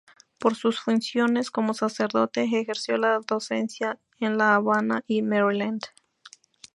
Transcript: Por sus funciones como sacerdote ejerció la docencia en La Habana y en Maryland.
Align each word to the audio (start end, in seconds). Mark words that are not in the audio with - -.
Por 0.39 0.55
sus 0.55 0.79
funciones 0.79 1.51
como 1.51 1.75
sacerdote 1.75 2.41
ejerció 2.41 2.97
la 2.97 3.19
docencia 3.27 3.99
en 4.19 4.35
La 4.35 4.55
Habana 4.55 5.03
y 5.05 5.19
en 5.19 5.29
Maryland. 5.29 5.83